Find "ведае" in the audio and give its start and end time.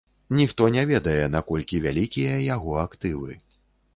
0.91-1.19